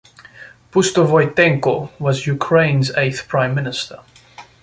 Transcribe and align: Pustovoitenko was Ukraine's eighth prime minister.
Pustovoitenko 0.71 1.91
was 1.99 2.25
Ukraine's 2.25 2.89
eighth 2.97 3.27
prime 3.27 3.53
minister. 3.53 3.99